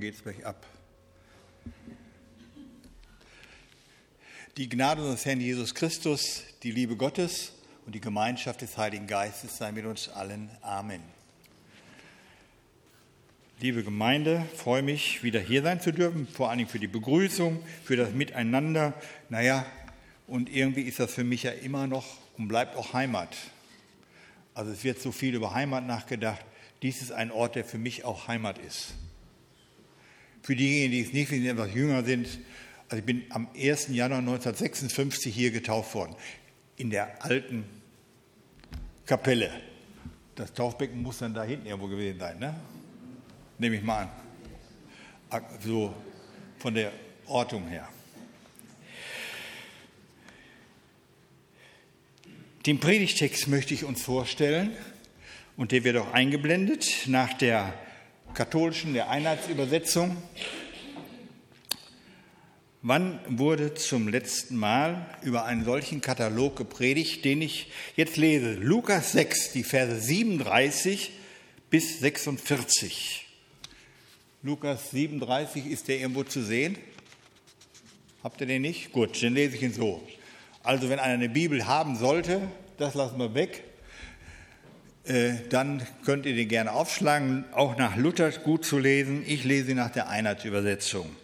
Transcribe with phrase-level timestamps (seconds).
[0.00, 0.66] Geht es gleich ab.
[4.56, 7.52] Die Gnade unseres Herrn Jesus Christus, die Liebe Gottes
[7.84, 10.48] und die Gemeinschaft des Heiligen Geistes sei mit uns allen.
[10.62, 11.02] Amen.
[13.60, 17.62] Liebe Gemeinde, freue mich, wieder hier sein zu dürfen, vor allen Dingen für die Begrüßung,
[17.84, 18.94] für das Miteinander.
[19.28, 19.66] Naja,
[20.26, 22.06] und irgendwie ist das für mich ja immer noch
[22.38, 23.36] und bleibt auch Heimat.
[24.54, 26.42] Also es wird so viel über Heimat nachgedacht.
[26.80, 28.94] Dies ist ein Ort, der für mich auch Heimat ist.
[30.42, 32.26] Für diejenigen, die es nicht wissen, die etwas jünger sind,
[32.88, 33.88] also ich bin am 1.
[33.88, 36.16] Januar 1956 hier getauft worden,
[36.76, 37.64] in der alten
[39.06, 39.50] Kapelle.
[40.34, 42.54] Das Taufbecken muss dann da hinten irgendwo gewesen sein, ne?
[43.58, 44.08] Nehme ich mal
[45.28, 45.42] an.
[45.62, 45.94] So
[46.58, 46.92] von der
[47.26, 47.88] Ortung her.
[52.66, 54.72] Den Predigtext möchte ich uns vorstellen
[55.56, 57.72] und der wird auch eingeblendet nach der
[58.34, 60.16] katholischen, der Einheitsübersetzung.
[62.82, 68.54] Wann wurde zum letzten Mal über einen solchen Katalog gepredigt, den ich jetzt lese?
[68.54, 71.12] Lukas 6, die Verse 37
[71.68, 73.26] bis 46.
[74.42, 76.78] Lukas 37, ist der irgendwo zu sehen?
[78.22, 78.92] Habt ihr den nicht?
[78.92, 80.02] Gut, dann lese ich ihn so.
[80.62, 82.40] Also wenn einer eine Bibel haben sollte,
[82.78, 83.62] das lassen wir weg,
[85.04, 89.24] dann könnt ihr den gerne aufschlagen, auch nach Luther gut zu lesen.
[89.26, 91.16] Ich lese nach der Einheitsübersetzung.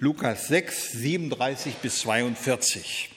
[0.00, 3.10] Lukas 6, 37 bis 42.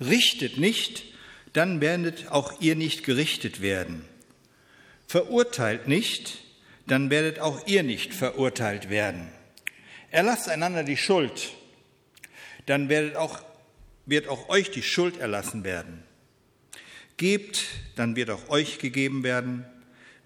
[0.00, 1.04] Richtet nicht,
[1.52, 4.04] dann werdet auch ihr nicht gerichtet werden.
[5.06, 6.38] Verurteilt nicht,
[6.86, 9.28] dann werdet auch ihr nicht verurteilt werden.
[10.10, 11.50] Erlasst einander die Schuld,
[12.66, 13.42] dann werdet auch,
[14.06, 16.02] wird auch euch die Schuld erlassen werden.
[17.18, 17.66] Gebt,
[17.96, 19.66] dann wird auch euch gegeben werden.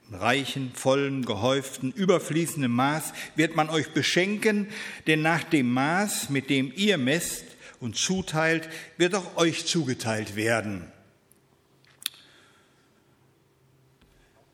[0.09, 4.69] Im reichen, vollen, gehäuften, überfließenden Maß wird man euch beschenken,
[5.07, 7.45] denn nach dem Maß, mit dem ihr messt
[7.81, 8.69] und zuteilt,
[8.99, 10.85] wird auch euch zugeteilt werden.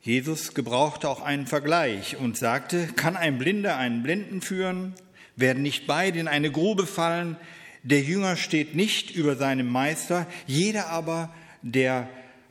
[0.00, 4.94] Jesus gebrauchte auch einen Vergleich und sagte, kann ein Blinder einen Blinden führen?
[5.34, 7.36] Werden nicht beide in eine Grube fallen?
[7.82, 12.08] Der Jünger steht nicht über seinem Meister, jeder aber, der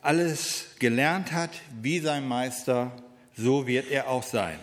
[0.08, 1.52] alles gelernt hat
[1.82, 2.94] wie sein Meister,
[3.36, 4.58] so wird er auch sein.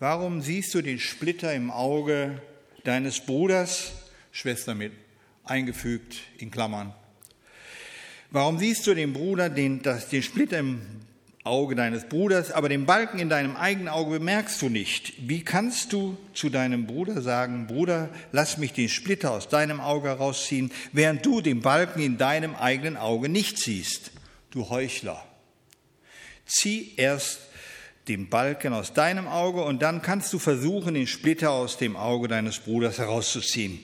[0.00, 2.42] Warum siehst du den Splitter im Auge
[2.82, 3.92] deines Bruders,
[4.32, 4.90] Schwester mit
[5.44, 6.92] eingefügt in Klammern?
[8.32, 10.80] Warum siehst du den Bruder, den, das, den Splitter im
[11.46, 15.14] Auge deines Bruders, aber den Balken in deinem eigenen Auge bemerkst du nicht.
[15.18, 20.08] Wie kannst du zu deinem Bruder sagen, Bruder, lass mich den Splitter aus deinem Auge
[20.08, 24.10] herausziehen, während du den Balken in deinem eigenen Auge nicht siehst?
[24.50, 25.24] Du Heuchler.
[26.44, 27.40] Zieh erst
[28.08, 32.28] den Balken aus deinem Auge und dann kannst du versuchen, den Splitter aus dem Auge
[32.28, 33.82] deines Bruders herauszuziehen.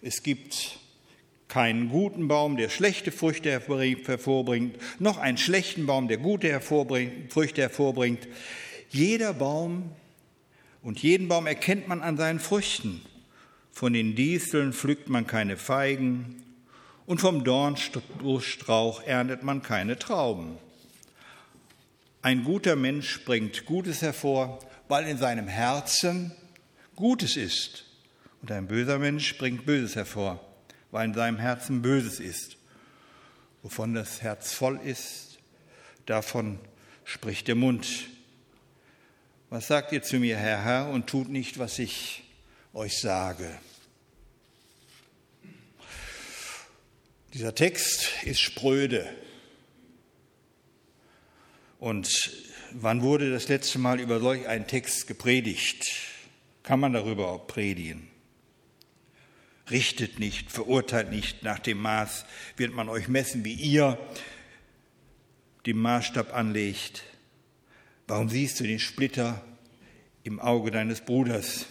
[0.00, 0.78] Es gibt
[1.52, 7.60] keinen guten Baum, der schlechte Früchte hervorbringt, noch einen schlechten Baum, der gute hervorbringt, Früchte
[7.60, 8.26] hervorbringt.
[8.88, 9.92] Jeder Baum
[10.80, 13.02] und jeden Baum erkennt man an seinen Früchten.
[13.70, 16.42] Von den Disteln pflückt man keine Feigen
[17.04, 20.56] und vom Dornstrauch erntet man keine Trauben.
[22.22, 24.58] Ein guter Mensch bringt Gutes hervor,
[24.88, 26.32] weil in seinem Herzen
[26.96, 27.84] Gutes ist.
[28.40, 30.40] Und ein böser Mensch bringt Böses hervor,
[30.92, 32.56] weil in seinem Herzen Böses ist.
[33.62, 35.38] Wovon das Herz voll ist,
[36.06, 36.60] davon
[37.04, 38.08] spricht der Mund.
[39.50, 42.22] Was sagt ihr zu mir, Herr, Herr, und tut nicht, was ich
[42.72, 43.58] euch sage?
[47.34, 49.08] Dieser Text ist spröde.
[51.78, 52.08] Und
[52.72, 55.90] wann wurde das letzte Mal über solch einen Text gepredigt?
[56.62, 58.11] Kann man darüber predigen?
[59.70, 62.24] Richtet nicht, verurteilt nicht, nach dem Maß
[62.56, 63.98] wird man euch messen, wie ihr
[65.66, 67.04] den Maßstab anlegt.
[68.08, 69.44] Warum siehst du den Splitter
[70.24, 71.66] im Auge deines Bruders?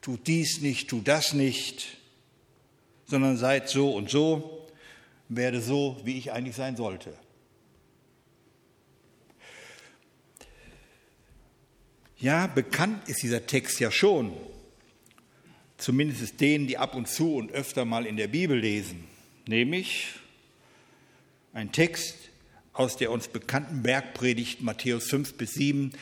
[0.00, 1.98] Tu dies nicht, tu das nicht,
[3.06, 4.68] sondern seid so und so,
[5.28, 7.12] werde so, wie ich eigentlich sein sollte.
[12.18, 14.32] Ja, bekannt ist dieser Text ja schon
[15.78, 19.04] zumindest denen, die ab und zu und öfter mal in der Bibel lesen,
[19.46, 20.08] nämlich
[21.54, 22.16] ein Text
[22.72, 25.92] aus der uns bekannten Bergpredigt Matthäus 5 bis 7,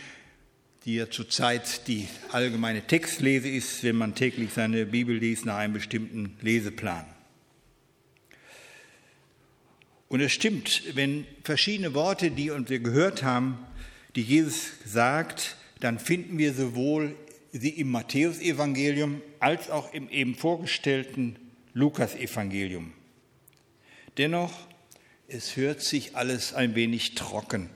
[0.85, 5.75] die ja zurzeit die allgemeine Textlese ist, wenn man täglich seine Bibel liest nach einem
[5.75, 7.07] bestimmten Leseplan.
[10.09, 13.59] Und es stimmt, wenn verschiedene Worte, die wir gehört haben,
[14.15, 17.17] die Jesus sagt, dann finden wir sowohl
[17.59, 21.39] sie im Matthäusevangelium als auch im eben vorgestellten
[21.75, 22.93] Lukasevangelium.
[24.19, 24.53] Dennoch,
[25.29, 27.71] es hört sich alles ein wenig trocken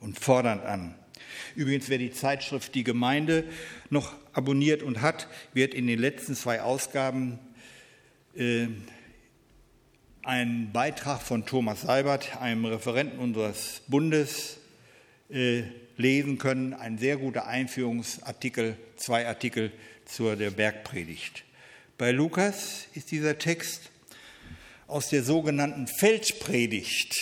[0.00, 0.94] und fordernd an.
[1.54, 3.44] Übrigens, wer die Zeitschrift Die Gemeinde
[3.90, 7.38] noch abonniert und hat, wird in den letzten zwei Ausgaben
[8.36, 8.68] äh,
[10.22, 14.58] einen Beitrag von Thomas Seibert, einem Referenten unseres Bundes,
[15.30, 15.62] äh,
[15.96, 16.74] lesen können.
[16.74, 19.72] Ein sehr guter Einführungsartikel, zwei Artikel
[20.04, 21.44] zur der Bergpredigt.
[21.98, 23.90] Bei Lukas ist dieser Text
[24.86, 27.16] aus der sogenannten Feldpredigt,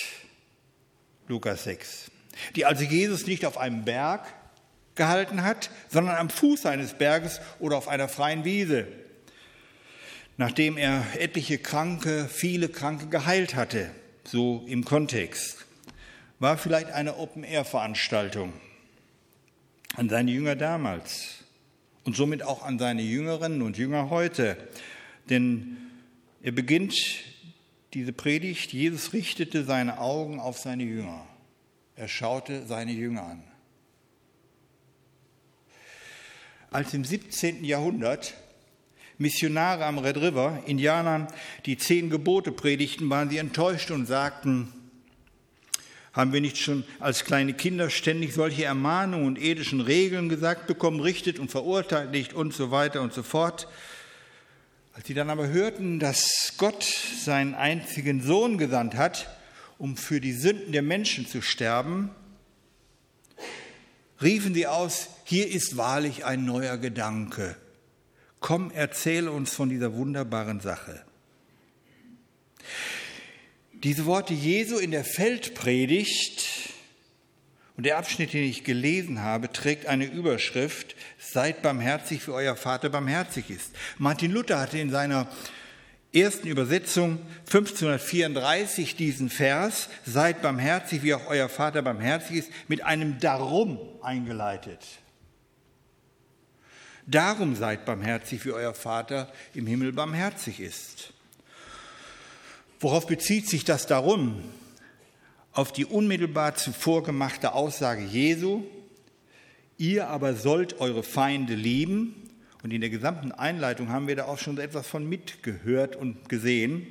[1.29, 2.11] Lukas 6,
[2.57, 4.27] die also Jesus nicht auf einem Berg
[4.95, 8.87] gehalten hat, sondern am Fuß eines Berges oder auf einer freien Wiese,
[10.37, 13.91] nachdem er etliche Kranke, viele Kranke geheilt hatte,
[14.25, 15.67] so im Kontext.
[16.41, 18.55] War vielleicht eine Open-Air-Veranstaltung
[19.95, 21.45] an seine Jünger damals
[22.05, 24.57] und somit auch an seine Jüngerinnen und Jünger heute.
[25.29, 25.77] Denn
[26.43, 26.97] er beginnt
[27.93, 31.27] diese Predigt, Jesus richtete seine Augen auf seine Jünger.
[31.95, 33.45] Er schaute seine Jünger an.
[36.71, 37.65] Als im 17.
[37.65, 38.33] Jahrhundert
[39.19, 41.29] Missionare am Red River Indianern
[41.67, 44.73] die zehn Gebote predigten, waren sie enttäuscht und sagten,
[46.13, 51.01] haben wir nicht schon als kleine Kinder ständig solche Ermahnungen und ethischen Regeln gesagt bekommen,
[51.01, 53.69] richtet und verurteilt nicht und so weiter und so fort?
[54.93, 59.29] Als sie dann aber hörten, dass Gott seinen einzigen Sohn gesandt hat,
[59.79, 62.11] um für die Sünden der Menschen zu sterben,
[64.21, 67.57] riefen sie aus, hier ist wahrlich ein neuer Gedanke.
[68.41, 71.05] Komm, erzähle uns von dieser wunderbaren Sache.
[73.83, 76.47] Diese Worte Jesu in der Feldpredigt
[77.79, 82.91] und der Abschnitt, den ich gelesen habe, trägt eine Überschrift, seid barmherzig, wie euer Vater
[82.91, 83.71] barmherzig ist.
[83.97, 85.29] Martin Luther hatte in seiner
[86.13, 93.19] ersten Übersetzung 1534 diesen Vers, seid barmherzig, wie auch euer Vater barmherzig ist, mit einem
[93.19, 94.85] Darum eingeleitet.
[97.07, 101.15] Darum seid barmherzig, wie euer Vater im Himmel barmherzig ist.
[102.81, 104.43] Worauf bezieht sich das darum?
[105.53, 108.65] Auf die unmittelbar zuvor gemachte Aussage Jesu,
[109.77, 112.15] ihr aber sollt eure Feinde lieben.
[112.63, 116.87] Und in der gesamten Einleitung haben wir da auch schon etwas von mitgehört und gesehen.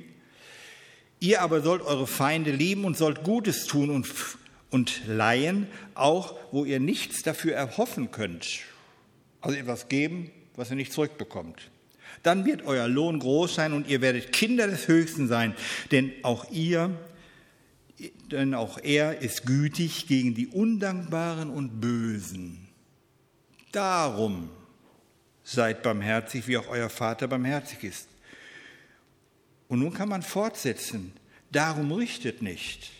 [1.18, 4.06] Ihr aber sollt eure Feinde lieben und sollt Gutes tun und,
[4.70, 8.60] und leihen, auch wo ihr nichts dafür erhoffen könnt.
[9.40, 11.70] Also etwas geben, was ihr nicht zurückbekommt.
[12.22, 15.54] Dann wird euer Lohn groß sein und ihr werdet Kinder des Höchsten sein,
[15.90, 16.90] denn auch ihr,
[18.30, 22.68] denn auch er ist gütig gegen die Undankbaren und Bösen.
[23.72, 24.50] Darum
[25.44, 28.08] seid barmherzig, wie auch euer Vater barmherzig ist.
[29.68, 31.12] Und nun kann man fortsetzen.
[31.52, 32.90] Darum richtet nicht,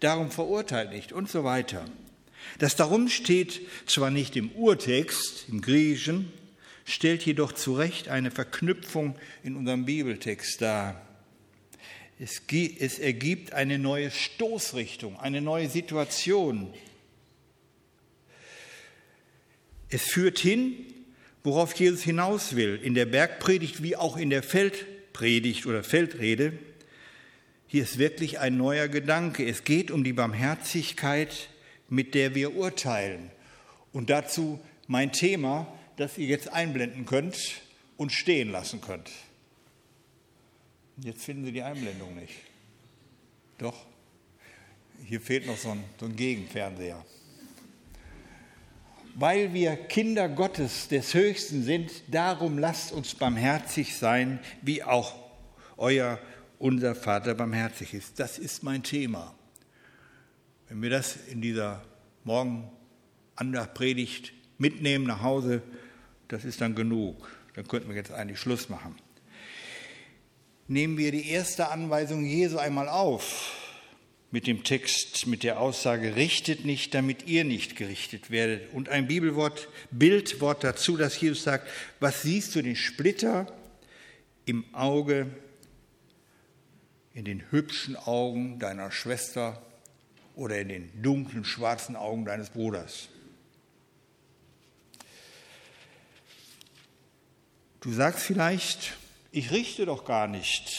[0.00, 1.84] darum verurteilt nicht und so weiter.
[2.58, 6.32] Das darum steht zwar nicht im Urtext, im Griechischen,
[6.84, 11.00] stellt jedoch zu Recht eine Verknüpfung in unserem Bibeltext dar.
[12.18, 12.42] Es,
[12.78, 16.72] es ergibt eine neue Stoßrichtung, eine neue Situation.
[19.88, 20.74] Es führt hin,
[21.42, 26.52] worauf Jesus hinaus will, in der Bergpredigt wie auch in der Feldpredigt oder Feldrede.
[27.66, 29.46] Hier ist wirklich ein neuer Gedanke.
[29.46, 31.48] Es geht um die Barmherzigkeit,
[31.88, 33.30] mit der wir urteilen.
[33.92, 37.62] Und dazu mein Thema, das ihr jetzt einblenden könnt
[37.96, 39.10] und stehen lassen könnt.
[40.98, 42.34] Jetzt finden Sie die Einblendung nicht.
[43.58, 43.86] Doch,
[45.04, 47.04] hier fehlt noch so ein, so ein Gegenfernseher.
[49.14, 55.14] Weil wir Kinder Gottes des Höchsten sind, darum lasst uns barmherzig sein, wie auch
[55.76, 56.18] euer,
[56.58, 58.18] unser Vater barmherzig ist.
[58.18, 59.34] Das ist mein Thema.
[60.68, 61.82] Wenn wir das in dieser
[62.24, 62.70] Morgen
[63.74, 65.62] Predigt mitnehmen nach Hause,
[66.28, 67.30] das ist dann genug.
[67.54, 68.96] Dann könnten wir jetzt eigentlich Schluss machen.
[70.68, 73.58] Nehmen wir die erste Anweisung Jesu einmal auf
[74.32, 78.72] mit dem Text, mit der Aussage, richtet nicht, damit ihr nicht gerichtet werdet.
[78.72, 81.68] Und ein Bibelwort, Bildwort dazu, dass Jesus sagt,
[82.00, 83.46] was siehst du den Splitter
[84.46, 85.26] im Auge,
[87.12, 89.62] in den hübschen Augen deiner Schwester
[90.34, 93.10] oder in den dunklen, schwarzen Augen deines Bruders?
[97.82, 98.96] Du sagst vielleicht,
[99.32, 100.72] ich richte doch gar nicht.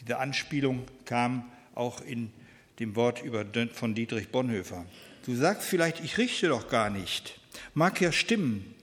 [0.00, 2.32] Diese Anspielung kam auch in
[2.80, 3.22] dem Wort
[3.74, 4.86] von Dietrich Bonhoeffer.
[5.24, 7.38] Du sagst vielleicht, ich richte doch gar nicht.
[7.74, 8.74] Mag ja stimmen.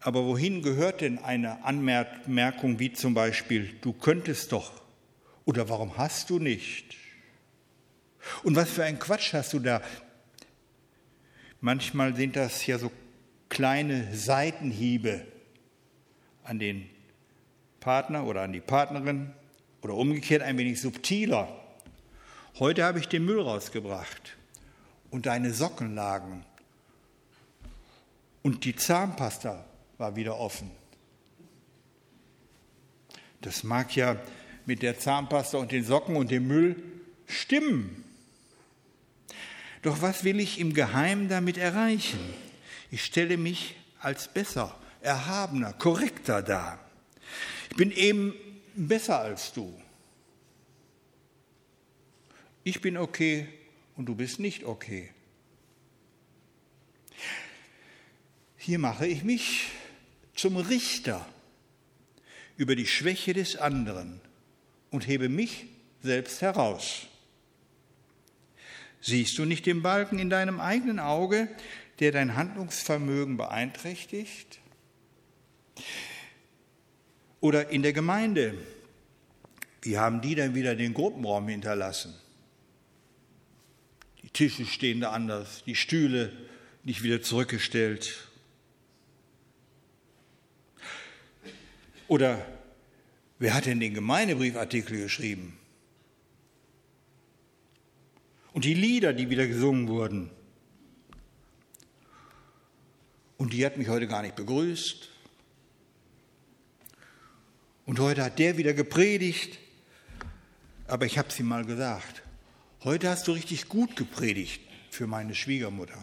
[0.00, 4.82] Aber wohin gehört denn eine Anmerkung wie zum Beispiel, du könntest doch
[5.44, 6.96] oder warum hast du nicht?
[8.42, 9.80] Und was für ein Quatsch hast du da?
[11.60, 12.90] Manchmal sind das ja so
[13.48, 15.29] kleine Seitenhiebe
[16.50, 16.90] an den
[17.78, 19.32] Partner oder an die Partnerin
[19.82, 21.48] oder umgekehrt ein wenig subtiler.
[22.58, 24.36] Heute habe ich den Müll rausgebracht
[25.12, 26.44] und deine Socken lagen
[28.42, 29.64] und die Zahnpasta
[29.96, 30.72] war wieder offen.
[33.42, 34.16] Das mag ja
[34.66, 36.82] mit der Zahnpasta und den Socken und dem Müll
[37.28, 38.04] stimmen.
[39.82, 42.18] Doch was will ich im Geheimen damit erreichen?
[42.90, 46.78] Ich stelle mich als besser, erhabener, korrekter dar.
[47.70, 48.34] Ich bin eben
[48.74, 49.80] besser als du.
[52.64, 53.48] Ich bin okay
[53.96, 55.10] und du bist nicht okay.
[58.56, 59.68] Hier mache ich mich
[60.34, 61.26] zum Richter
[62.56, 64.20] über die Schwäche des anderen
[64.90, 65.66] und hebe mich
[66.02, 67.06] selbst heraus.
[69.00, 71.48] Siehst du nicht den Balken in deinem eigenen Auge,
[72.00, 74.59] der dein Handlungsvermögen beeinträchtigt?
[77.40, 78.54] Oder in der Gemeinde,
[79.82, 82.14] wie haben die dann wieder den Gruppenraum hinterlassen?
[84.22, 86.32] Die Tische stehen da anders, die Stühle
[86.84, 88.28] nicht wieder zurückgestellt.
[92.08, 92.44] Oder
[93.38, 95.56] wer hat denn den Gemeindebriefartikel geschrieben?
[98.52, 100.30] Und die Lieder, die wieder gesungen wurden.
[103.38, 105.08] Und die hat mich heute gar nicht begrüßt.
[107.90, 109.58] Und heute hat der wieder gepredigt.
[110.86, 112.22] Aber ich habe sie mal gesagt.
[112.84, 114.60] Heute hast du richtig gut gepredigt
[114.92, 115.98] für meine Schwiegermutter.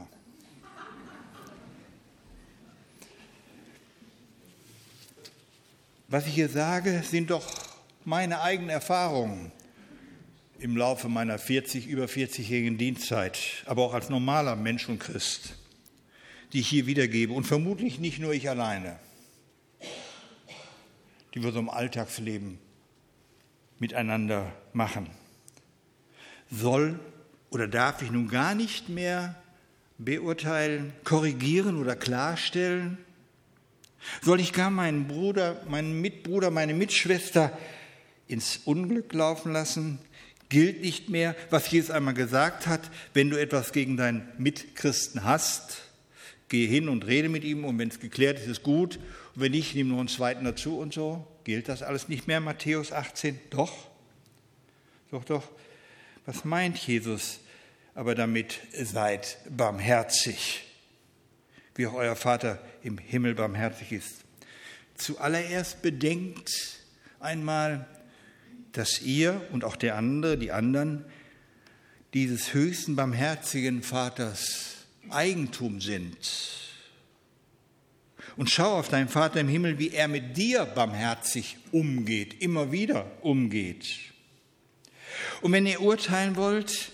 [6.10, 7.48] Was ich hier sage, sind doch
[8.04, 9.54] meine eigenen Erfahrungen
[10.60, 15.54] im Laufe meiner 40, über 40-jährigen Dienstzeit, aber auch als normaler Mensch und Christ,
[16.52, 19.00] die ich hier wiedergebe und vermutlich nicht nur ich alleine,
[21.38, 22.58] die wir so im Alltagsleben
[23.78, 25.08] miteinander machen.
[26.50, 27.00] Soll
[27.52, 29.36] oder darf ich nun gar nicht mehr
[30.00, 32.98] beurteilen, korrigieren oder klarstellen?
[34.24, 37.56] Soll ich gar meinen Bruder, meinen Mitbruder, meine Mitschwester
[38.28, 40.00] ins Unglück laufen lassen,
[40.50, 45.84] gilt nicht mehr, was Jesus einmal gesagt hat, wenn du etwas gegen deinen Mitchristen hast,
[46.50, 48.98] gehe hin und rede mit ihm und wenn es geklärt ist, ist gut
[49.36, 51.28] und wenn nicht, nimm nur einen zweiten dazu und so.
[51.44, 53.40] Gilt das alles nicht mehr, Matthäus 18?
[53.50, 53.74] Doch,
[55.12, 55.50] doch, doch.
[56.26, 57.40] Was meint Jesus
[57.96, 60.64] aber damit, seid barmherzig,
[61.76, 64.26] wie auch euer Vater im Himmel barmherzig ist?
[64.96, 66.52] Zuallererst bedenkt
[67.20, 67.88] einmal,
[68.72, 71.06] dass ihr und auch der andere, die anderen,
[72.14, 74.77] dieses höchsten barmherzigen Vaters
[75.12, 76.18] Eigentum sind.
[78.36, 83.12] Und schau auf deinen Vater im Himmel, wie er mit dir barmherzig umgeht, immer wieder
[83.22, 83.88] umgeht.
[85.42, 86.92] Und wenn ihr urteilen wollt,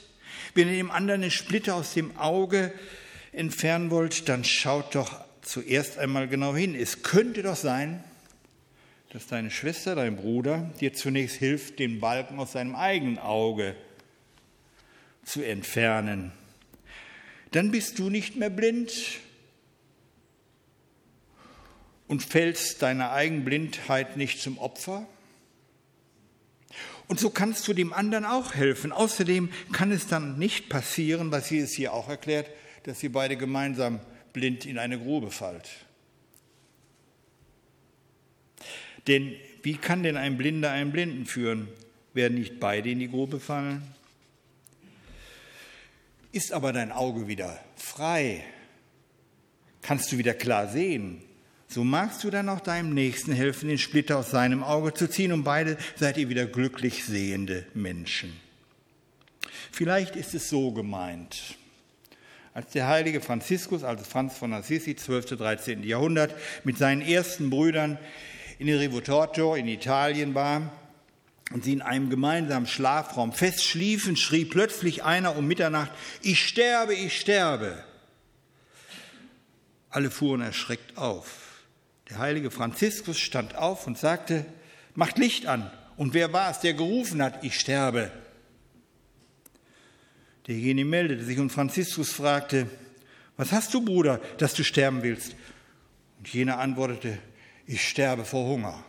[0.53, 2.73] wenn ihr dem anderen eine Splitter aus dem Auge
[3.33, 6.75] entfernen wollt, dann schaut doch zuerst einmal genau hin.
[6.75, 8.03] Es könnte doch sein,
[9.09, 13.75] dass deine Schwester, dein Bruder dir zunächst hilft, den Balken aus seinem eigenen Auge
[15.23, 16.31] zu entfernen.
[17.53, 18.91] Dann bist du nicht mehr blind
[22.07, 25.07] und fällst deiner eigenen Blindheit nicht zum Opfer.
[27.07, 28.91] Und so kannst du dem anderen auch helfen.
[28.91, 32.49] Außerdem kann es dann nicht passieren, was sie es hier auch erklärt,
[32.83, 33.99] dass ihr beide gemeinsam
[34.33, 35.69] blind in eine Grube fallt.
[39.05, 41.67] Denn wie kann denn ein Blinder einen Blinden führen?
[42.15, 43.83] Werden nicht beide in die Grube fallen?
[46.33, 48.43] Ist aber dein Auge wieder frei,
[49.83, 51.21] kannst du wieder klar sehen,
[51.67, 55.31] so magst du dann auch deinem Nächsten helfen, den Splitter aus seinem Auge zu ziehen
[55.31, 58.33] und beide seid ihr wieder glücklich sehende Menschen.
[59.71, 61.55] Vielleicht ist es so gemeint.
[62.55, 65.37] Als der heilige Franziskus, also Franz von Assisi, 12.
[65.37, 65.83] 13.
[65.83, 67.99] Jahrhundert, mit seinen ersten Brüdern
[68.57, 70.71] in Rivotorto in Italien war
[71.51, 76.95] und sie in einem gemeinsamen Schlafraum fest schliefen, schrie plötzlich einer um Mitternacht, ich sterbe,
[76.95, 77.83] ich sterbe.
[79.89, 81.63] Alle fuhren erschreckt auf.
[82.09, 84.45] Der heilige Franziskus stand auf und sagte,
[84.95, 85.71] macht Licht an.
[85.97, 88.11] Und wer war es, der gerufen hat, ich sterbe?
[90.47, 92.67] Derjenige meldete sich und Franziskus fragte,
[93.37, 95.35] was hast du, Bruder, dass du sterben willst?
[96.17, 97.17] Und jener antwortete,
[97.65, 98.83] ich sterbe vor Hunger.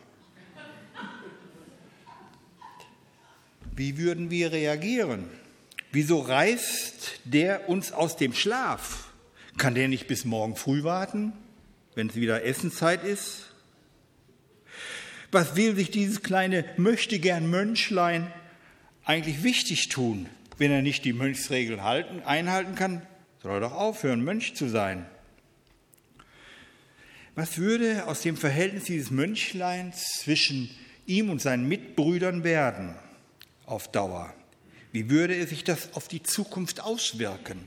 [3.77, 5.25] Wie würden wir reagieren?
[5.91, 9.13] Wieso reißt der uns aus dem Schlaf?
[9.57, 11.33] Kann der nicht bis morgen früh warten,
[11.97, 13.53] wenn es wieder Essenszeit ist?
[15.33, 18.33] Was will sich dieses kleine möchtegern Mönchlein
[19.05, 20.29] eigentlich wichtig tun,
[20.59, 23.03] wenn er nicht die Mönchsregeln halten, einhalten kann?
[23.43, 25.05] Soll er doch aufhören, Mönch zu sein.
[27.35, 30.71] Was würde aus dem Verhältnis dieses Mönchleins zwischen
[31.07, 32.95] ihm und seinen Mitbrüdern werden
[33.67, 34.33] auf Dauer?
[34.93, 37.67] Wie würde sich das auf die Zukunft auswirken?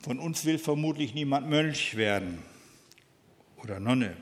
[0.00, 2.42] Von uns will vermutlich niemand Mönch werden
[3.56, 4.16] oder Nonne.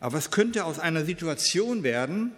[0.00, 2.32] Aber es könnte aus einer Situation werden,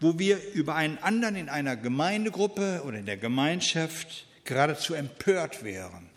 [0.00, 6.10] wo wir über einen anderen in einer Gemeindegruppe oder in der Gemeinschaft geradezu empört wären.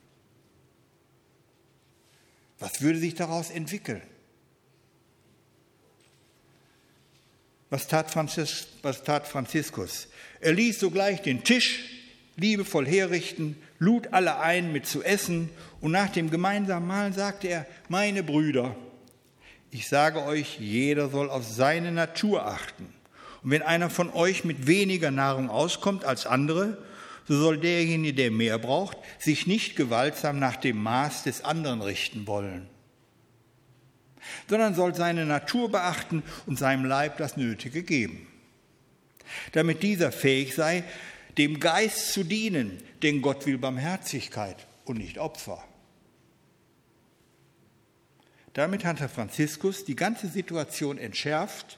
[2.60, 4.01] Was würde sich daraus entwickeln?
[7.70, 10.08] Was tat, Franzis, was tat Franziskus?
[10.40, 11.80] Er ließ sogleich den Tisch
[12.38, 15.50] liebevoll herrichten, lud alle ein, mit zu essen,
[15.82, 18.76] und nach dem gemeinsamen Mahlen sagte er, meine Brüder,
[19.72, 22.94] ich sage euch, jeder soll auf seine Natur achten.
[23.44, 26.78] Und wenn einer von euch mit weniger Nahrung auskommt als andere,
[27.28, 32.26] so soll derjenige, der mehr braucht, sich nicht gewaltsam nach dem Maß des anderen richten
[32.28, 32.68] wollen,
[34.50, 38.28] sondern soll seine Natur beachten und seinem Leib das Nötige geben,
[39.52, 40.84] damit dieser fähig sei,
[41.38, 45.64] dem Geist zu dienen, denn Gott will Barmherzigkeit und nicht Opfer.
[48.54, 51.78] Damit hat Herr Franziskus die ganze Situation entschärft,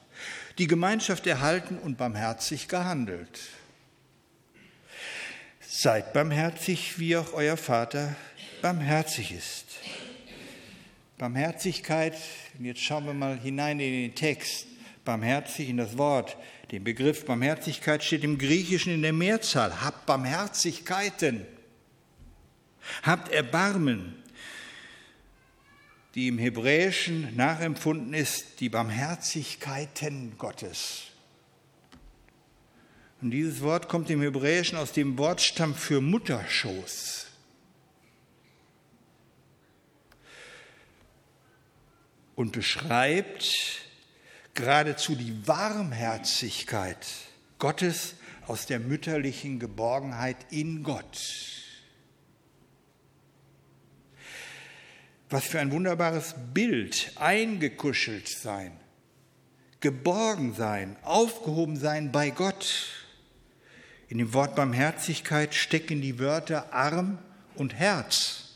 [0.57, 3.39] die Gemeinschaft erhalten und barmherzig gehandelt.
[5.59, 8.15] Seid barmherzig, wie auch euer Vater
[8.61, 9.68] barmherzig ist.
[11.19, 12.15] Barmherzigkeit,
[12.59, 14.65] jetzt schauen wir mal hinein in den Text,
[15.05, 16.35] barmherzig in das Wort.
[16.71, 19.81] Der Begriff Barmherzigkeit steht im Griechischen in der Mehrzahl.
[19.81, 21.45] Habt Barmherzigkeiten.
[23.03, 24.15] Habt Erbarmen
[26.15, 31.03] die im Hebräischen nachempfunden ist, die Barmherzigkeiten Gottes.
[33.21, 37.28] Und dieses Wort kommt im Hebräischen aus dem Wortstamm für Mutterschoß.
[42.39, 43.53] Und beschreibt
[44.53, 47.05] geradezu die Warmherzigkeit
[47.57, 48.15] Gottes
[48.47, 51.19] aus der mütterlichen Geborgenheit in Gott.
[55.29, 58.71] Was für ein wunderbares Bild, eingekuschelt sein,
[59.81, 62.87] geborgen sein, aufgehoben sein bei Gott.
[64.07, 67.19] In dem Wort Barmherzigkeit stecken die Wörter Arm
[67.55, 68.48] und Herz.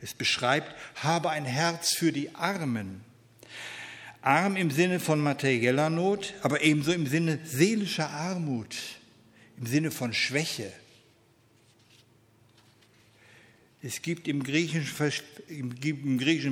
[0.00, 3.00] Es beschreibt, habe ein Herz für die Armen.
[4.22, 8.76] Arm im Sinne von materieller Not, aber ebenso im Sinne seelischer Armut,
[9.58, 10.72] im Sinne von Schwäche,
[13.86, 14.86] es gibt im Griechischen,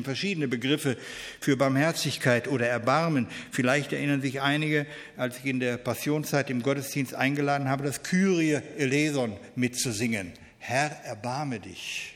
[0.05, 0.97] verschiedene Begriffe
[1.41, 3.27] für Barmherzigkeit oder Erbarmen.
[3.51, 8.61] Vielleicht erinnern sich einige, als ich in der Passionszeit im Gottesdienst eingeladen habe, das Kyrie
[8.79, 10.33] eleison mitzusingen.
[10.61, 12.14] Herr, erbarme dich.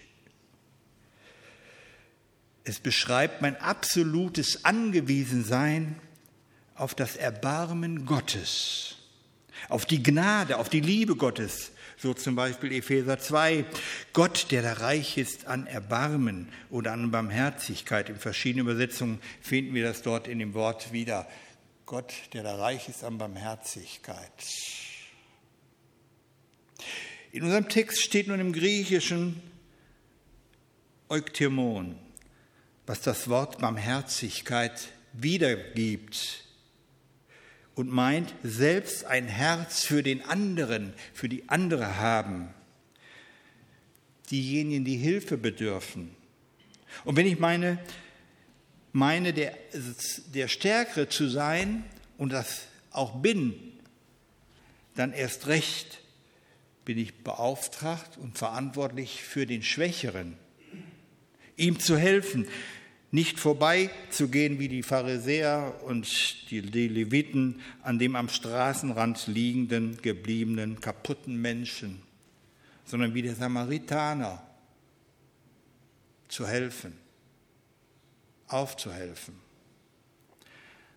[2.68, 5.98] Es beschreibt mein absolutes Angewiesensein
[6.74, 8.96] auf das Erbarmen Gottes,
[9.70, 13.64] auf die Gnade, auf die Liebe Gottes, so zum Beispiel Epheser 2.
[14.12, 18.10] Gott, der da reich ist an Erbarmen oder an Barmherzigkeit.
[18.10, 21.26] In verschiedenen Übersetzungen finden wir das dort in dem Wort wieder.
[21.86, 24.44] Gott, der da reich ist an Barmherzigkeit.
[27.32, 29.40] In unserem Text steht nun im Griechischen
[31.08, 31.96] Euktemon,
[32.88, 36.42] was das Wort Barmherzigkeit wiedergibt
[37.74, 42.48] und meint, selbst ein Herz für den anderen, für die andere haben.
[44.30, 46.16] Diejenigen, die Hilfe bedürfen.
[47.04, 47.78] Und wenn ich meine,
[48.92, 49.54] meine der,
[50.32, 51.84] der Stärkere zu sein
[52.16, 53.52] und das auch bin,
[54.94, 56.00] dann erst recht
[56.86, 60.38] bin ich beauftragt und verantwortlich für den Schwächeren,
[61.58, 62.46] ihm zu helfen,
[63.10, 71.40] nicht vorbeizugehen wie die Pharisäer und die Leviten an dem am Straßenrand liegenden, gebliebenen, kaputten
[71.40, 72.02] Menschen,
[72.84, 74.42] sondern wie der Samaritaner
[76.28, 76.92] zu helfen,
[78.46, 79.34] aufzuhelfen.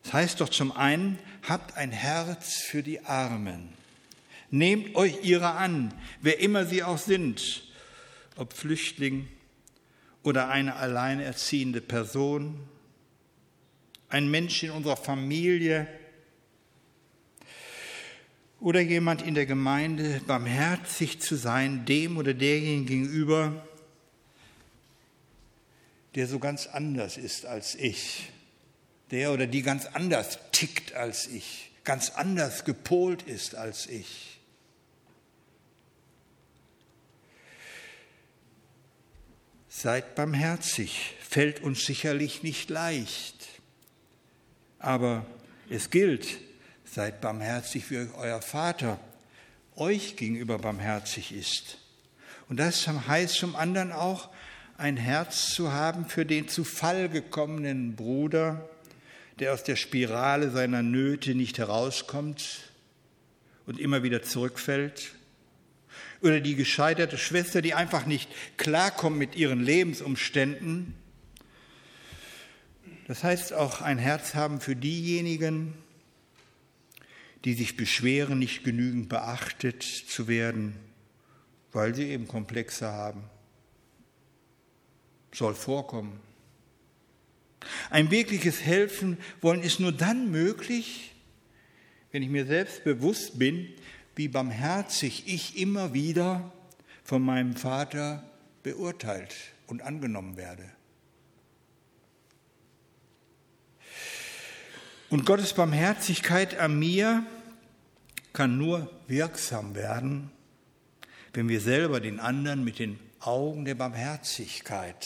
[0.04, 3.70] Das heißt doch zum einen, habt ein Herz für die Armen.
[4.50, 7.64] Nehmt euch ihrer an, wer immer sie auch sind,
[8.36, 9.30] ob Flüchtling
[10.24, 12.60] oder eine alleinerziehende Person,
[14.10, 15.88] ein Mensch in unserer Familie
[18.60, 23.66] oder jemand in der Gemeinde, barmherzig zu sein, dem oder derjenigen gegenüber,
[26.16, 28.30] der so ganz anders ist als ich,
[29.10, 34.31] der oder die ganz anders tickt als ich, ganz anders gepolt ist als ich.
[39.74, 43.48] Seid barmherzig, fällt uns sicherlich nicht leicht,
[44.80, 45.26] aber
[45.70, 46.28] es gilt,
[46.84, 49.00] seid barmherzig, wie euer Vater
[49.78, 51.78] euch gegenüber barmherzig ist.
[52.50, 54.28] Und das heißt zum anderen auch,
[54.78, 58.70] ein Herz zu haben für den zu Fall gekommenen Bruder,
[59.40, 62.72] der aus der Spirale seiner Nöte nicht herauskommt
[63.66, 65.14] und immer wieder zurückfällt.
[66.22, 70.94] Oder die gescheiterte Schwester, die einfach nicht klarkommt mit ihren Lebensumständen.
[73.08, 75.74] Das heißt auch ein Herz haben für diejenigen,
[77.44, 80.76] die sich beschweren, nicht genügend beachtet zu werden,
[81.72, 83.24] weil sie eben Komplexe haben
[85.34, 86.20] soll vorkommen.
[87.90, 91.14] Ein wirkliches Helfen wollen ist nur dann möglich,
[92.12, 93.70] wenn ich mir selbst bewusst bin,
[94.16, 96.52] wie barmherzig ich immer wieder
[97.04, 98.24] von meinem Vater
[98.64, 99.36] beurteilt
[99.68, 100.70] und angenommen werde.
[105.10, 107.26] Und Gottes Barmherzigkeit an mir
[108.34, 110.32] kann nur wirksam werden,
[111.34, 115.06] wenn wir selber den anderen mit den Augen der Barmherzigkeit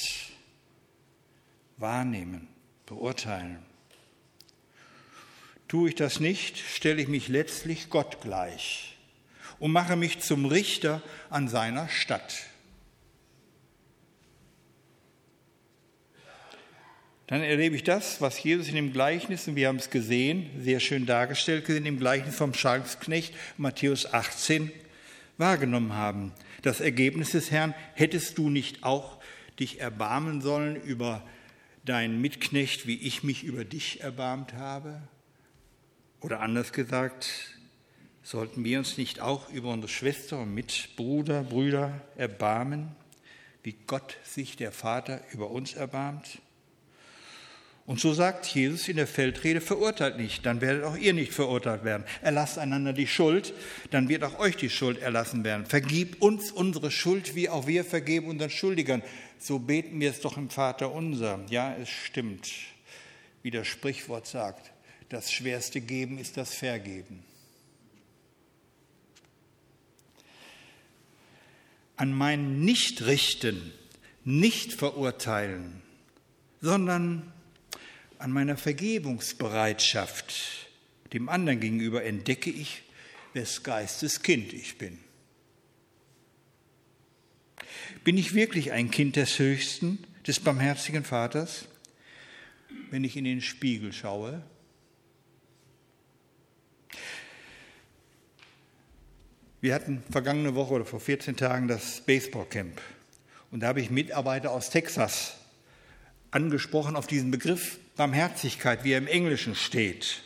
[1.77, 2.47] wahrnehmen,
[2.85, 3.59] beurteilen.
[5.67, 8.94] Tue ich das nicht, stelle ich mich letztlich Gott gleich
[9.59, 12.45] und mache mich zum Richter an seiner Stadt.
[17.27, 20.79] Dann erlebe ich das, was Jesus in dem Gleichnis, und wir haben es gesehen, sehr
[20.79, 24.71] schön dargestellt, in dem Gleichnis vom Schalksknecht, Matthäus 18,
[25.37, 26.33] wahrgenommen haben.
[26.61, 29.17] Das Ergebnis des Herrn, hättest du nicht auch
[29.59, 31.23] dich erbarmen sollen über
[31.83, 35.01] deinen Mitknecht, wie ich mich über dich erbarmt habe?
[36.21, 37.54] Oder anders gesagt,
[38.25, 42.95] sollten wir uns nicht auch über unsere Schwester und Mitbruder, Brüder erbarmen,
[43.61, 46.39] wie Gott sich der Vater über uns erbarmt?
[47.85, 51.83] Und so sagt Jesus in der Feldrede, verurteilt nicht, dann werdet auch ihr nicht verurteilt
[51.83, 52.03] werden.
[52.23, 53.53] Erlasst einander die Schuld,
[53.91, 55.67] dann wird auch euch die Schuld erlassen werden.
[55.67, 59.03] Vergib uns unsere Schuld, wie auch wir vergeben unseren Schuldigern.
[59.38, 61.41] So beten wir es doch im Vater unser.
[61.51, 62.51] Ja, es stimmt,
[63.43, 64.71] wie das Sprichwort sagt.
[65.09, 67.23] Das schwerste Geben ist das Vergeben.
[71.97, 73.71] An mein Nichtrichten,
[74.23, 75.81] nicht verurteilen,
[76.62, 77.31] sondern
[78.17, 80.65] an meiner Vergebungsbereitschaft
[81.13, 82.81] dem anderen gegenüber entdecke ich,
[83.34, 84.99] wes Geistes Kind ich bin.
[88.03, 91.65] Bin ich wirklich ein Kind des Höchsten, des barmherzigen Vaters,
[92.91, 94.43] wenn ich in den Spiegel schaue?
[99.65, 102.80] Wir hatten vergangene Woche oder vor 14 Tagen das Baseballcamp.
[103.49, 105.38] Und da habe ich Mitarbeiter aus Texas
[106.30, 110.21] angesprochen auf diesen Begriff Barmherzigkeit, wie er im Englischen steht.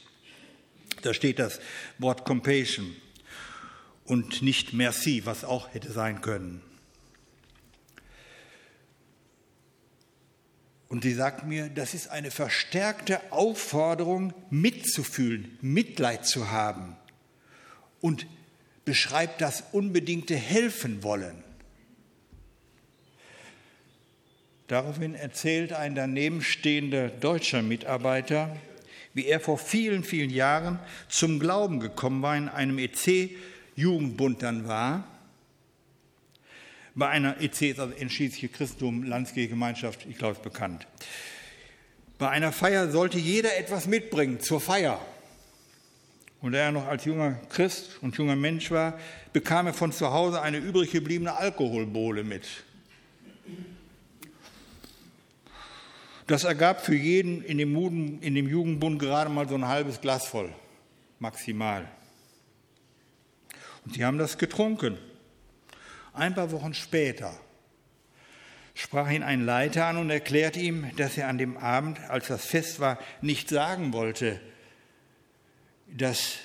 [1.04, 1.62] Da steht das
[1.99, 2.93] Wort Compassion
[4.04, 6.62] und nicht Merci, was auch hätte sein können.
[10.89, 16.97] Und sie sagt mir, das ist eine verstärkte Aufforderung, mitzufühlen, Mitleid zu haben
[18.02, 18.28] und
[18.89, 21.43] beschreibt das unbedingte Helfen wollen.
[24.65, 28.58] Daraufhin erzählt ein danebenstehender deutscher Mitarbeiter,
[29.13, 35.04] wie er vor vielen, vielen Jahren zum Glauben gekommen war, in einem EC-Jugendbund dann war.
[36.95, 40.88] Bei einer EC, also entschließliche Christentum, Landesgemeinschaft, ich glaube, ist bekannt.
[42.17, 44.99] Bei einer Feier sollte jeder etwas mitbringen zur Feier.
[46.41, 48.97] Und da er noch als junger Christ und junger Mensch war,
[49.34, 52.47] bekam er von zu Hause eine übrig gebliebene Alkoholbowle mit.
[56.28, 60.28] Das ergab für jeden in dem, in dem Jugendbund gerade mal so ein halbes Glas
[60.28, 60.54] voll,
[61.17, 61.88] maximal.
[63.84, 64.97] Und die haben das getrunken.
[66.13, 67.34] Ein paar Wochen später
[68.75, 72.45] sprach ihn ein Leiter an und erklärte ihm, dass er an dem Abend, als das
[72.45, 74.39] Fest war, nicht sagen wollte,
[75.97, 76.38] dass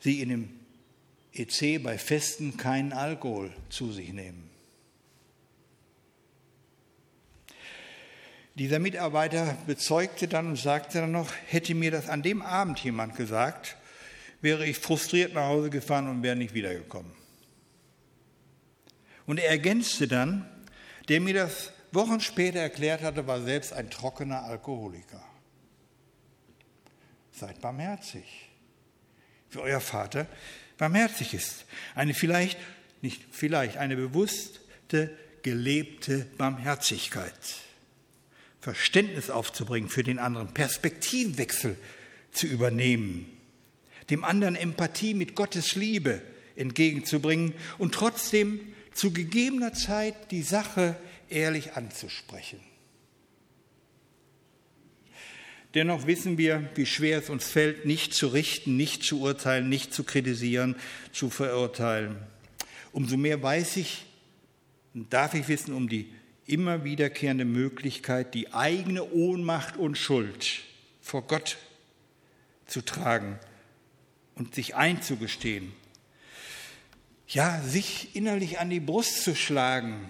[0.00, 0.60] sie in dem
[1.32, 4.50] EC bei Festen keinen Alkohol zu sich nehmen.
[8.54, 13.14] Dieser Mitarbeiter bezeugte dann und sagte dann noch, hätte mir das an dem Abend jemand
[13.14, 13.76] gesagt,
[14.40, 17.12] wäre ich frustriert nach Hause gefahren und wäre nicht wiedergekommen.
[19.26, 20.48] Und er ergänzte dann,
[21.08, 25.22] der mir das Wochen später erklärt hatte, war selbst ein trockener Alkoholiker.
[27.38, 28.48] Seid barmherzig,
[29.50, 30.26] wie euer Vater
[30.78, 31.66] barmherzig ist.
[31.94, 32.58] Eine vielleicht,
[33.02, 37.34] nicht vielleicht, eine bewusste, gelebte Barmherzigkeit.
[38.60, 41.76] Verständnis aufzubringen für den anderen, Perspektivwechsel
[42.32, 43.30] zu übernehmen,
[44.08, 46.22] dem anderen Empathie mit Gottes Liebe
[46.56, 48.60] entgegenzubringen und trotzdem
[48.94, 50.96] zu gegebener Zeit die Sache
[51.28, 52.60] ehrlich anzusprechen.
[55.76, 59.92] Dennoch wissen wir, wie schwer es uns fällt, nicht zu richten, nicht zu urteilen, nicht
[59.92, 60.74] zu kritisieren,
[61.12, 62.16] zu verurteilen.
[62.92, 64.06] Umso mehr weiß ich
[64.94, 66.10] und darf ich wissen um die
[66.46, 70.62] immer wiederkehrende Möglichkeit, die eigene Ohnmacht und Schuld
[71.02, 71.58] vor Gott
[72.64, 73.38] zu tragen
[74.34, 75.74] und sich einzugestehen.
[77.28, 80.08] Ja, sich innerlich an die Brust zu schlagen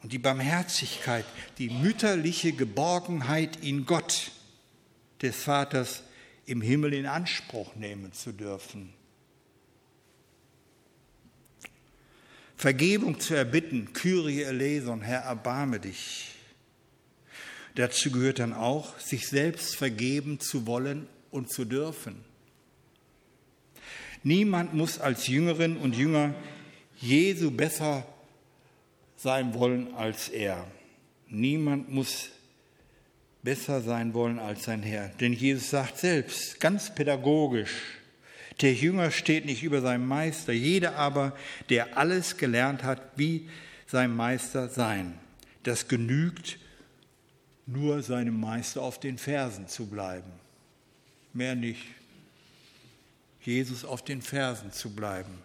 [0.00, 1.24] und die Barmherzigkeit,
[1.58, 4.30] die mütterliche Geborgenheit in Gott
[5.22, 6.02] des Vaters
[6.46, 8.92] im Himmel in Anspruch nehmen zu dürfen.
[12.56, 16.30] Vergebung zu erbitten, Kyrie eleison, Herr, erbarme dich.
[17.76, 22.24] Dazu gehört dann auch, sich selbst vergeben zu wollen und zu dürfen.
[24.24, 26.34] Niemand muss als Jüngerin und Jünger
[27.00, 28.04] Jesu besser
[29.16, 30.66] sein wollen als er.
[31.28, 32.30] Niemand muss
[33.48, 35.08] besser sein wollen als sein Herr.
[35.20, 37.80] Denn Jesus sagt selbst, ganz pädagogisch,
[38.60, 41.34] der Jünger steht nicht über seinem Meister, jeder aber,
[41.70, 43.48] der alles gelernt hat, wie
[43.86, 45.18] sein Meister sein.
[45.62, 46.58] Das genügt,
[47.64, 50.30] nur seinem Meister auf den Fersen zu bleiben.
[51.32, 51.86] Mehr nicht.
[53.40, 55.38] Jesus auf den Fersen zu bleiben.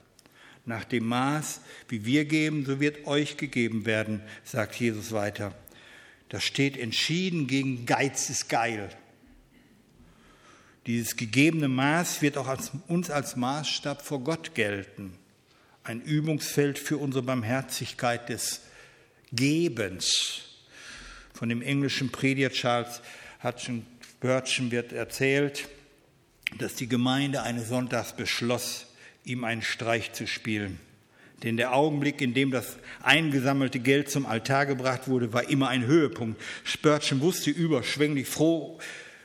[0.66, 5.54] Nach dem Maß, wie wir geben, so wird euch gegeben werden, sagt Jesus weiter.
[6.34, 8.89] Das steht entschieden gegen Geiz ist geil.
[10.88, 15.13] Dieses gegebene Maß wird auch als, uns als Maßstab vor Gott gelten.
[15.84, 18.62] Ein Übungsfeld für unsere Barmherzigkeit des
[19.32, 20.41] Gebens.
[21.36, 23.02] Von dem englischen Prediger Charles
[23.39, 25.69] Spurgeon wird erzählt,
[26.58, 28.88] dass die Gemeinde eines Sonntags beschloss,
[29.24, 30.80] ihm einen Streich zu spielen.
[31.44, 35.86] Denn der Augenblick, in dem das eingesammelte Geld zum Altar gebracht wurde, war immer ein
[35.86, 36.42] Höhepunkt.
[36.64, 38.80] Spurgeon wusste überschwänglich froh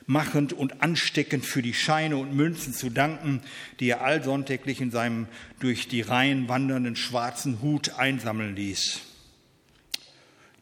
[0.09, 3.41] machend und ansteckend für die Scheine und Münzen zu danken,
[3.79, 5.27] die er allsonntäglich in seinem
[5.59, 9.01] durch die Reihen wandernden schwarzen Hut einsammeln ließ.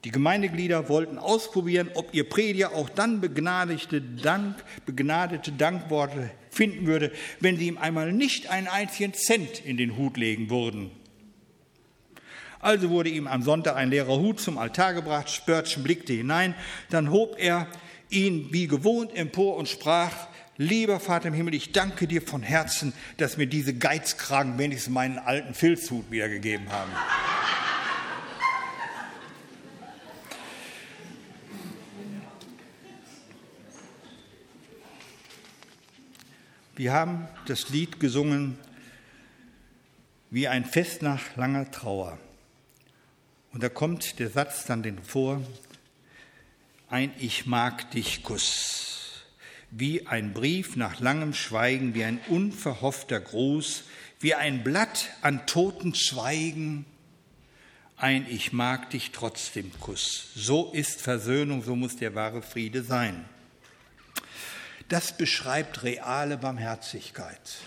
[0.04, 7.12] Die Gemeindeglieder wollten ausprobieren, ob ihr Prediger auch dann begnadete, Dank, begnadete Dankworte finden würde,
[7.39, 10.91] wenn sie ihm einmal nicht einen einzigen Cent in den Hut legen würden.
[12.60, 16.56] Also wurde ihm am Sonntag ein leerer Hut zum Altar gebracht, Spörtchen blickte hinein,
[16.89, 17.67] dann hob er
[18.10, 20.12] ihn wie gewohnt empor und sprach,
[20.58, 25.20] lieber Vater im Himmel, ich danke dir von Herzen, dass mir diese Geizkragen wenigstens meinen
[25.20, 26.91] alten Filzhut wiedergegeben haben.
[36.76, 38.58] Wir haben das Lied gesungen
[40.30, 42.20] wie ein Fest nach langer Trauer.
[43.53, 45.41] Und da kommt der Satz dann den vor,
[46.89, 49.23] ein Ich mag dich Kuss,
[49.71, 53.83] wie ein Brief nach langem Schweigen, wie ein unverhoffter Gruß,
[54.19, 56.86] wie ein Blatt an toten Schweigen,
[57.97, 60.29] ein Ich mag dich trotzdem Kuss.
[60.36, 63.25] So ist Versöhnung, so muss der wahre Friede sein.
[64.88, 67.57] Das beschreibt reale Barmherzigkeit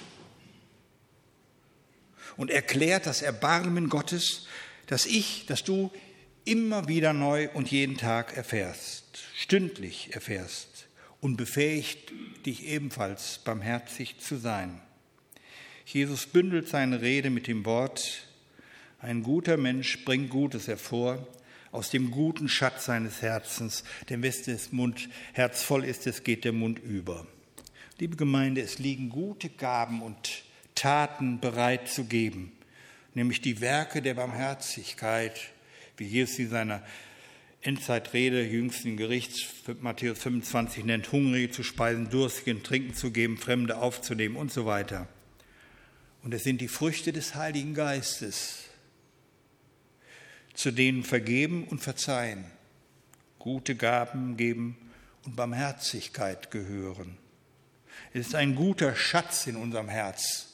[2.37, 4.47] und erklärt das Erbarmen Gottes,
[4.91, 5.93] das ich, das du
[6.45, 10.89] immer wieder neu und jeden Tag erfährst, stündlich erfährst
[11.21, 12.13] und befähigt
[12.45, 14.83] dich ebenfalls barmherzig zu sein.
[15.87, 18.27] Jesus bündelt seine Rede mit dem Wort,
[18.99, 21.25] ein guter Mensch bringt Gutes hervor
[21.71, 26.45] aus dem guten Schatz seines Herzens, denn wenn das Mund Herz voll ist, es geht
[26.45, 27.29] der Mund über.
[28.01, 30.43] Liebe Gemeinde, es liegen gute Gaben und
[30.75, 32.51] Taten bereit zu geben,
[33.15, 35.41] nämlich die Werke der Barmherzigkeit,
[35.97, 36.83] wie Jesus in seiner
[37.63, 39.45] Endzeitrede jüngsten Gerichts,
[39.81, 45.09] Matthäus 25 nennt, Hungrige zu speisen, Durstigen Trinken zu geben, Fremde aufzunehmen und so weiter.
[46.23, 48.65] Und es sind die Früchte des Heiligen Geistes,
[50.55, 52.45] zu denen Vergeben und Verzeihen,
[53.39, 54.77] gute Gaben geben
[55.25, 57.17] und Barmherzigkeit gehören.
[58.13, 60.50] Es ist ein guter Schatz in unserem Herz,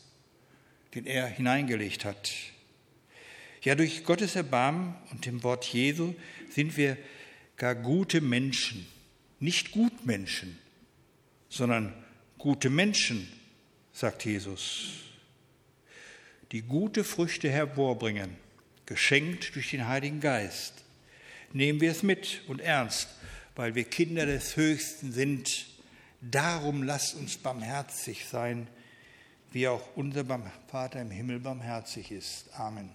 [0.97, 2.33] den er hineingelegt hat.
[3.63, 6.15] Ja, durch Gottes Erbarmen und dem Wort Jesu
[6.51, 6.97] sind wir
[7.59, 8.87] gar gute Menschen,
[9.39, 10.59] nicht Gutmenschen,
[11.51, 11.93] sondern
[12.39, 13.29] gute Menschen,
[13.93, 14.89] sagt Jesus,
[16.53, 18.35] die gute Früchte hervorbringen,
[18.87, 20.73] geschenkt durch den Heiligen Geist.
[21.53, 23.09] Nehmen wir es mit und ernst,
[23.55, 25.67] weil wir Kinder des Höchsten sind.
[26.23, 28.69] Darum lasst uns barmherzig sein,
[29.57, 30.23] wie auch unser
[30.67, 32.51] Vater im Himmel barmherzig ist.
[32.61, 32.91] Amen.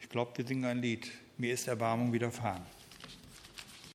[0.00, 1.10] Ich glaube, wir singen ein Lied.
[1.36, 2.64] Mir ist Erbarmung widerfahren.